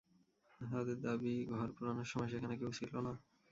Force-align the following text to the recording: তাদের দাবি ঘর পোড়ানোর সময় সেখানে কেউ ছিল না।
তাদের 0.61 0.97
দাবি 1.01 1.33
ঘর 1.51 1.69
পোড়ানোর 1.75 2.07
সময় 2.11 2.29
সেখানে 2.29 2.55
কেউ 2.57 2.71
ছিল 2.71 2.93
না। 2.97 3.13